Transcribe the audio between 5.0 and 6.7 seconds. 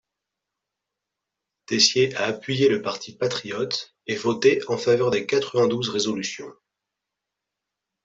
des quatre-vingt-douze résolutions.